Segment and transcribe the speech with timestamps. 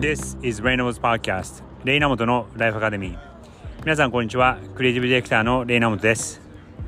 [0.00, 3.18] This is Reynolds Podcast レイナモトのライフアカデミー
[3.80, 4.56] 皆さんこんにちは。
[4.74, 6.40] クリエイティブディレクターのレイナモトです。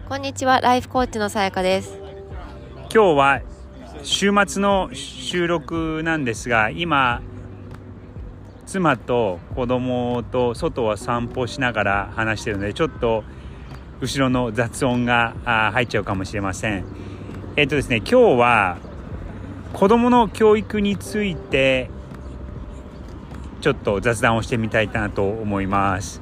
[0.08, 1.94] こんにちは、ライフコーチのさやかです。
[2.90, 3.42] 今日は
[4.02, 7.20] 週末の収録なんですが今
[8.64, 13.24] 妻と子供と外を散歩しながら話してるのでちょっと
[14.00, 15.34] 後ろの雑音が
[15.74, 16.86] 入っちゃうかもしれません。
[17.56, 18.78] えっとですね今日は
[19.74, 21.90] 子供の教育について
[23.62, 26.20] ちょっと雑談をしてみたいなと思います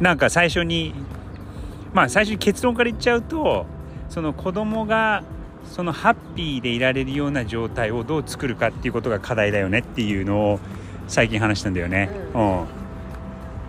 [0.00, 0.94] なんか最初に
[1.92, 3.66] まあ最初に結論から言っちゃうと
[4.08, 5.24] その子供が
[5.64, 10.60] そのハッピーでいられるような状態をどう作るかっていうことが課題だよねっていうのを
[11.08, 12.08] 最近話したんだよね。
[12.34, 12.64] ううん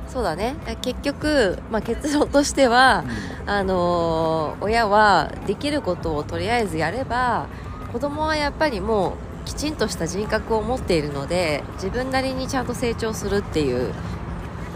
[0.08, 0.56] そうだね。
[0.84, 3.04] 結局、まあ、結論としては、
[3.48, 7.48] あのー親はできることをとりあえずやれば、
[7.92, 13.94] 子供はやっぱりもうきちんとした人格を持っているので、自分なりにちゃんと成長するっていう。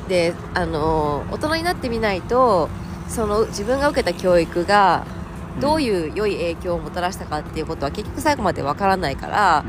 [0.07, 2.69] で、あのー大人になってみないと、
[3.07, 5.05] その自分が受けた教育が、
[5.59, 9.65] どういう良い影響をもたらしたかっていうことは結局最後までわからないから、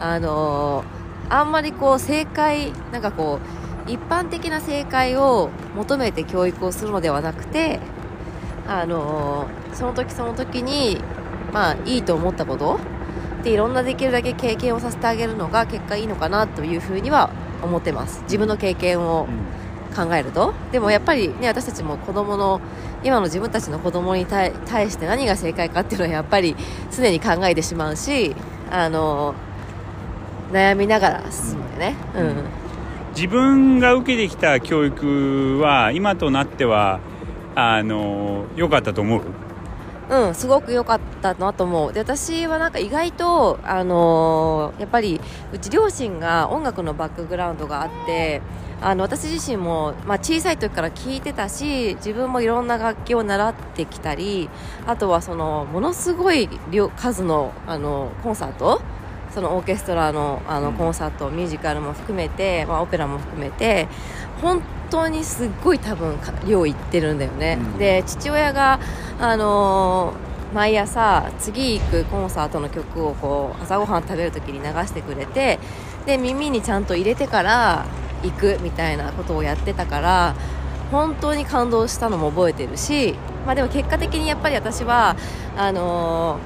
[0.00, 1.00] あのー
[1.32, 3.38] あんまりこう正解なんかこ
[3.86, 7.78] う一般的な正解を求めて教育をするのではなくて
[8.66, 11.00] あのーその時その時に
[11.52, 12.80] まあいいと思ったこと
[13.42, 17.30] でいろんなできるだけ経験をさせてあげるのが結果いいのかなというふうには
[17.62, 18.22] 思ってます。
[18.24, 19.26] 自分の経験を
[19.94, 20.54] 考えると。
[20.72, 22.60] でもやっぱりね私たちも子供の
[23.02, 26.56] 今の自分たちの子供に対対して何が正解かっていうのはやっぱり
[26.94, 28.34] 常に考えてしまうし
[28.70, 29.34] あの
[30.52, 31.96] 悩みながら進むよね。
[32.14, 32.44] うん、
[33.14, 37.00] 自分が受けてきた教育は今となっては
[37.54, 39.22] あの良かったと思う
[40.10, 41.92] うん、すごく良かったなと思う。
[41.92, 45.20] で私はなんか意外と、あのーやっぱり
[45.52, 48.40] うち両親が音楽のバックグラウンドがあって
[48.80, 54.48] あの私自身も、まあ、小さい時から聴いてたし自分もいろんな楽器を習ってきたり
[54.86, 58.80] あとはそのものすごい量数のあのコンサート
[59.34, 60.74] そのオーケストラのあのうん。
[60.74, 63.88] コンサート、ミュージカルも含めて、まあ、オペラも含めて
[64.40, 67.78] 本当にすっごい多分か量いってるんだよね、うん。
[67.78, 68.80] で父親が、
[69.20, 75.60] あのー毎朝次行くコンサートの曲をこう朝ごはん食べるときに流してくれて
[76.06, 77.86] で耳にちゃんと入れてから
[78.24, 80.34] 行くみたいなことをやってたから
[80.90, 83.14] 本当に感動したのも覚えてるし、
[83.46, 85.14] まあ、でも結果的にやっぱり私は
[85.56, 86.40] あの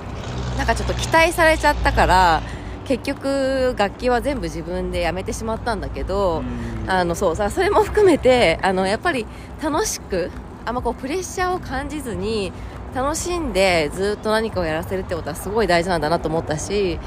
[0.55, 2.43] ーなんかちょっと期待されちゃったから
[2.85, 6.43] 結局楽器は全部自分でやめてしまったんだけど、
[6.87, 9.27] あのそうさそれも含めてあのやっぱり
[9.63, 10.31] 楽しく
[10.67, 12.53] あんまこうプレッシャーを感じずに
[12.95, 16.99] 楽しんでずっと何かをやらせるってことはすごい大事なんだなと思ったし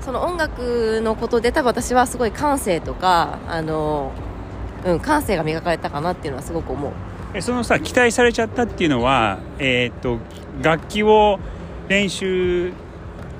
[0.00, 4.12] その音楽のことで多分私はすごい感性とかあの、
[4.84, 6.92] うん、感性が磨かれたかなっていうのはすごく思う。
[7.32, 10.18] えそのさ期待されちゃったっていうのは、えーっと
[10.62, 11.38] 楽器を
[11.88, 12.72] 練習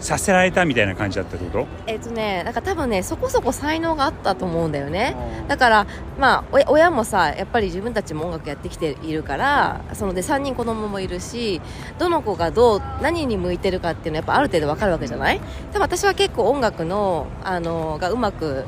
[0.01, 1.67] させられたみたいな感じだったってこと？
[1.87, 5.15] えっとね、なんか多分ね、そこそこ才能があったと思うんだよね。
[5.47, 5.87] だから、
[6.19, 11.61] まあ、お親もさ、やっぱり自分たちも音楽やってきているから、そので3人子供もいるし、
[11.99, 15.41] どの子がどう、何に向いてるかっていうのはやっぱある程度わかるわけじゃない？
[15.73, 18.65] 多分私は結構音楽の、あの、がうまく、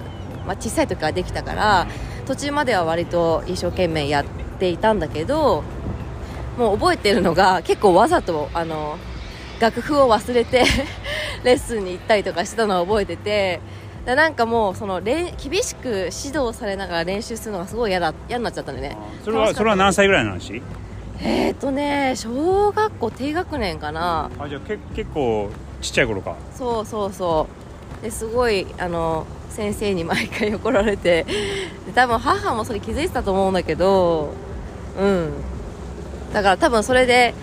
[0.46, 1.86] まあ、小さい時からできたから、
[2.26, 4.24] 途中までは割と一生懸命やっ
[4.58, 5.64] ていたんだけど、
[6.58, 8.98] もう覚えてるのが結構わざと、あの、
[9.60, 10.64] 楽譜を忘れて
[11.44, 13.60] レッスンに行ったりとかしてたのを覚えてて
[14.04, 18.96] だなんかもうその練厳しく指導されながら練習するのがすごい嫌だ嫌になっちゃったんでね。
[19.24, 20.62] それはそれは何歳ぐらいの話？
[21.20, 24.30] えー、っとね小学校低学年かな。
[24.38, 26.36] あじゃあけ結構ちっちゃい頃か。
[26.54, 27.48] そうそうそ
[28.00, 28.02] う。
[28.02, 31.24] ですごいあの先生に毎回怒られて
[31.86, 34.32] で多分母もそれ気づいてたと思うんだけど
[34.98, 35.32] うん。
[36.32, 37.34] だから多分それで、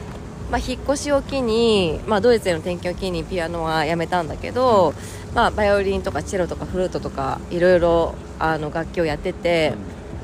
[0.52, 4.94] まあ、引っ越しを機に、まあ、ドイツへの転勤を機にピアノはやめたんだけど、
[5.36, 9.74] まあ、バイオリンとかチェロとかフルートとかいろいろあの楽器をやってて、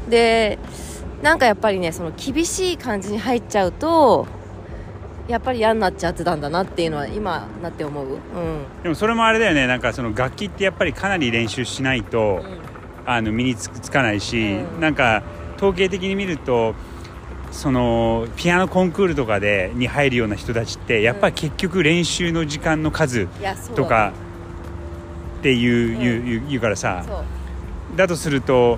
[0.09, 0.57] で
[1.21, 4.27] なんかやっぱりねその厳しい感じに入っちゃうと
[5.27, 8.19] やっぱり嫌になっちゃってたんだなっていうのは今なって思う、うん、
[8.83, 12.43] でもそれもあれだよねなんかその楽器ってやっぱりかなり練習しないと、
[13.05, 14.79] あの身につつかないし、うん。
[14.79, 15.23] なんか
[15.57, 16.75] 統計的に見ると
[17.55, 23.27] そのピアノコンクールとかでに入るような人たちってやっぱり結局練習の時間の数
[23.75, 24.11] とか
[25.39, 26.49] っていう,、うん。
[26.49, 27.05] 言うからさ。
[27.95, 28.77] だとすると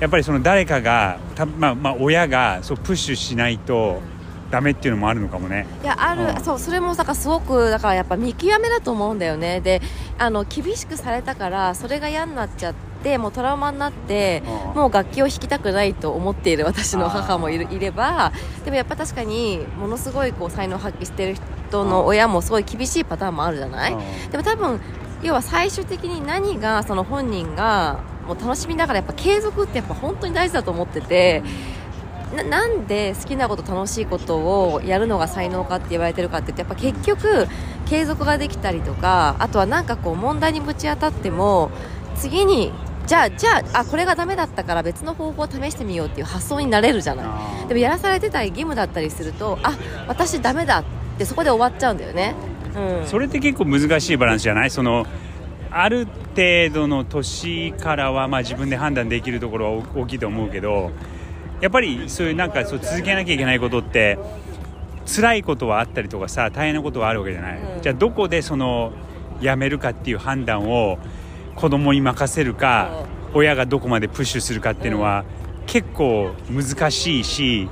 [0.00, 4.00] やっぱりその誰かがた、まあ、まあ親がそうプッシュしないと
[4.50, 5.66] ダメっていうのもあるのかもね。
[5.82, 6.42] いやある、うん。
[6.42, 9.60] そうそれもだからすごくだからやっぱ見極めだと思うんだよね。
[9.60, 9.82] で
[10.18, 14.82] あの厳しくされたからそれが嫌になっちゃってもうトラウマになってうん。
[14.82, 18.32] もう楽器を弾きたくないと思っている私の母もいるいれば
[18.64, 21.36] でもやっぱ確かにものすごいこう才能を発揮してる
[21.68, 24.30] 人の親もすごい厳しいパターンもあるじゃない、うん。
[24.30, 24.80] でも多分
[25.22, 31.42] 要は最終的に何がその本人がもう楽しみながらやっぱ継続ってやっぱ本当に大事だと思ってて
[32.34, 34.38] ななんで好きなこと楽しいこと
[34.72, 37.46] をやるのが才能かって言われてるかって言ってやっぱ結局
[37.86, 41.70] 継続ができたりとかあとはなんかこう問題にぶち当たっても
[42.16, 42.72] 次に
[43.06, 47.22] じゃあじゃああこれがダメだったから別の方法を試してみようっていう発想になれるじゃな
[47.64, 47.68] い。
[47.68, 49.76] でもやらされてたり義務だったりするとあ
[50.06, 50.84] 私ダメだっ
[51.18, 52.34] てそこで終わっちゃうんだよね、
[52.74, 54.70] うん、それって結構難しいバランスじゃない？
[54.70, 55.06] その
[55.70, 60.90] ある程度の年からはまあ自分で判断できるところは大きいと思うけど
[61.60, 64.18] やっぱりそういうなんかそう続けなきゃいけないことって
[65.06, 67.82] 辛いことはあったりとかさ大変なことはあるわけじゃない、うん。
[67.82, 68.92] じゃあどこでその
[69.40, 70.98] やめるかっていう判断を
[71.56, 73.04] 子供に任せるか
[73.34, 75.24] 親がどこまでプッシュするかっていうのは
[75.66, 77.68] 結構難しいし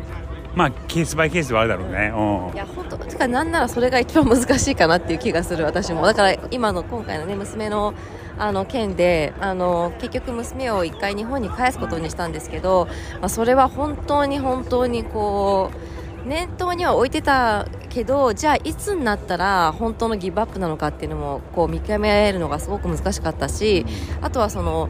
[0.54, 2.54] まあケースバイケースではあるだろうね、うん。
[2.54, 2.98] いや本当。
[2.98, 6.02] てかなんならそれが一番難しいかなっていう気がする私も。
[6.02, 7.94] だから今の今回のね娘の
[8.38, 12.88] あの件であの結局娘を一回日本に返すことにしたんですけど、
[13.20, 15.89] まあ、それは本当に本当にこう
[16.24, 23.86] 念頭には置いてたけどじゃあいつになったら本当のギブアップなのかっていうのもこう見極めるのがすごく難しかったし
[24.20, 24.88] あとはその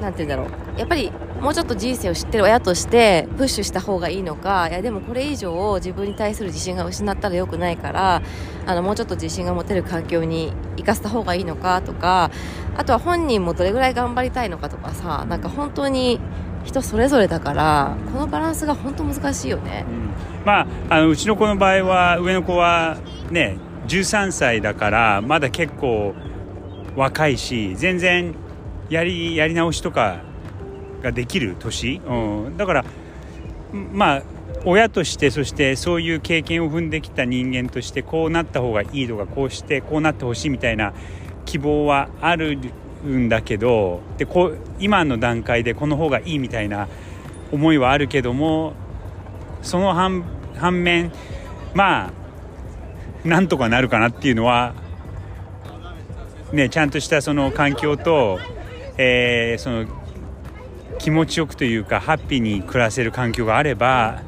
[0.00, 0.66] なんて言うんだろう。
[0.78, 1.10] やっぱり
[1.40, 8.22] もうちょっと人生を知ってる親としてプッシュした方がいいのかいやでもこれ以上自分に対する自信が失ったら良くないから
[8.66, 12.30] あのもうちょっと自信が持てる環境に生かせた方がいいのかとか
[12.76, 16.20] あとは本人もどれぐらい頑張りたいのかとかさなんか本当に
[16.66, 19.84] 人それぞれだからこのバランスが本当難しいよね。
[19.88, 20.44] うん。
[20.44, 22.98] まあ、あのうちの子の場合は上の子は
[23.30, 23.58] ね
[23.88, 26.14] 13歳だからまだ結構
[26.94, 28.34] 若いし全然
[28.88, 30.20] やりやり直しとか
[31.02, 32.84] ができる年、うん、だから
[33.92, 34.22] まあ
[34.64, 40.92] 親としてそしてそういう経験を踏んできた人間としてこうなった方がいいとかこうしてこうなってほしいみたいな
[41.44, 42.58] 希望はある
[43.04, 46.88] うんだけどでこ今の段階でこの方がいいみたいな
[47.52, 48.74] 思いはあるけども
[49.62, 50.24] その反
[50.56, 51.12] 反面
[51.74, 54.74] まあなんとかなるかなっていうのは
[56.52, 58.38] ねちゃんとしたその環境と、
[58.96, 59.86] えーその
[60.98, 64.22] 気持ちよくというかハッピーに暮らせる環境があれば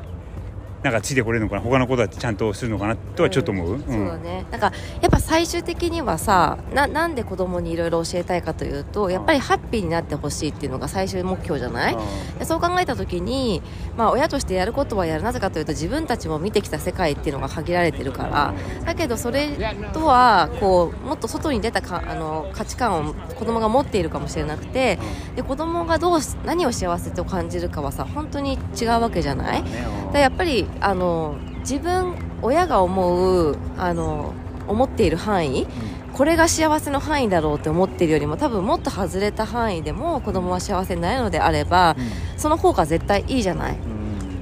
[0.82, 1.62] なんかついてこれるのかな？
[1.62, 2.94] 他のことだってちゃんとするのかな？
[2.96, 3.82] とはちょっと思う、うん。
[3.82, 4.46] そうだね。
[4.50, 11.96] なんかやっぱ最終的にはさななんで子供にいろいろ教えたいかというとやっぱりハッピーになってほしいっていうのが最終目標じゃない？
[12.38, 13.60] でそう考えた時に、
[13.96, 18.54] まあ、親としてやることはやるなぜかというと自分たちも見てきた世界っていうのが限られてるから。
[18.84, 19.48] だけどそれ
[19.92, 24.98] とはこうもっと外に出たかあの価値観を子供が持っているかもしれなくて
[25.34, 29.64] で子供がどうし何を幸せと感じるかはさ本当に違うわけじゃない？
[30.12, 34.32] でやっぱりあの自分親が思うあの
[34.66, 35.66] 思っている範囲
[36.12, 41.96] これが幸せの範囲だろうって思っているよりも多分もっと外れた範囲でも子供は幸せになるのであれば
[42.36, 43.76] その方が絶対いいじゃない。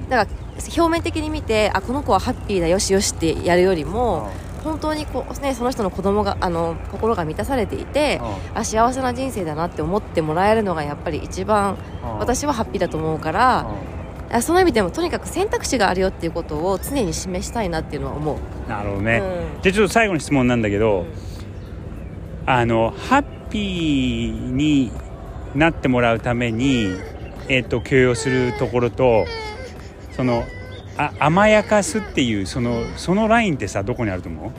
[0.09, 0.37] だから
[0.75, 4.31] 表面的に見てあこの子はハッピーだよしよしってやるよりも
[4.63, 8.19] 本当にこう、ね、その人の子供があの心が満たされていて
[8.53, 11.77] あ幸せな人生だなって思ってもらえるのがやっぱり一番
[12.19, 13.65] 私はハッピーだと思うからあ
[14.41, 18.69] その意味でもとにかく選択肢があるよっていうことを常に示したいなっていうのは思う。
[18.69, 19.21] なるほどね、
[19.55, 19.61] うん。
[19.61, 21.07] じゃあちょっと最後の質問なんだけど、うん。
[22.45, 24.91] あのハッピーに
[25.55, 26.87] なってもらうために、
[27.47, 29.25] えっと許容するところと
[30.11, 30.43] その
[30.97, 34.51] あ甘やかすっていうそのそのラインってさどこにあると思う？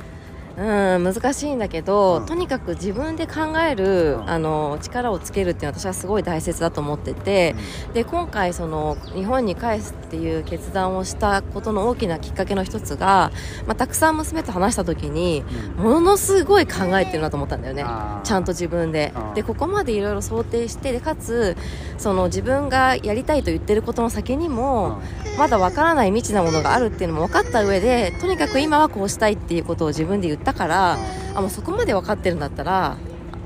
[0.58, 2.26] うん難しいんだけど、うん。
[2.26, 4.30] とにかく自分で考える、うん。
[4.30, 7.54] あの力をつけるっていうのは私はすごい大切だと思ってて、
[7.94, 13.30] で今回その日本に帰すっていう決断をしたことの大きなきっかけの一つが、
[13.66, 15.44] まあ、たくさん娘と話した時に
[15.76, 17.84] ものすごい考えてるなと思ったんだよね。
[18.24, 19.12] ちゃんと自分で。
[19.16, 21.56] うんでここまでいろいろ想定してでかつ
[21.96, 25.00] その自分がやりたいと言ってることの先にも、
[25.38, 30.98] まだわからない未知なものがあるっていうのも分かった上でとにかく今はこうしたいっていうことを自分で言ったから
[31.34, 32.96] あもうそこまで分かってるんだったら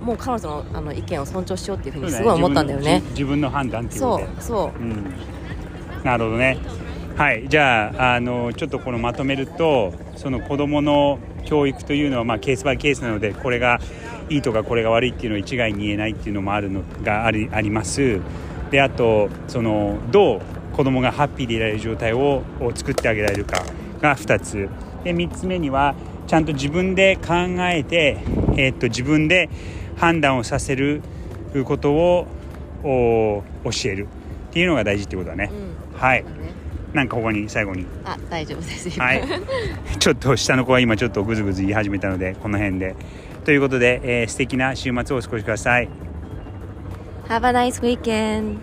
[0.03, 3.01] もう彼女のあの意見を尊重しようっていうふうにすごい思ったんだよね。
[3.01, 4.83] 自分の自分の判断っていうこそうそう。
[4.83, 5.15] うん、
[6.03, 6.59] なるほどね。
[7.17, 13.81] はいじゃああのちょっとこのまとめるとその子どもの教育というのは、まあ、ケースバイケースなのでこれが
[14.31, 18.21] いいとかこれが悪いっていうのを一概に言えないっていうのもあるのがありあります。
[18.71, 20.41] であとそのどう
[20.75, 23.63] 子供がハッピーでいられる状態をを作ってあげられるか
[24.01, 24.69] が2つ。
[25.05, 25.95] で3つ目には
[26.33, 27.35] ちゃんと自分で考
[27.69, 28.17] えて、
[28.57, 29.51] えー、っと自分で
[29.99, 31.03] 判断をさせる
[31.67, 32.27] ことを
[32.83, 33.45] 教
[33.91, 34.09] える。
[34.49, 35.99] っていうのが大事ってことだね、うん。
[35.99, 36.25] はい。
[36.25, 36.37] だね。
[36.95, 37.85] なんかここに最後に？
[38.07, 38.99] あ大丈夫です。
[38.99, 39.23] はい。
[40.01, 42.95] ちょっと下の子は今ちょっとグズグズ言い始めたのでこの辺で。
[43.45, 45.89] ということで、えー素敵な週末をお過ごしください。
[47.29, 48.57] Have a nice weekend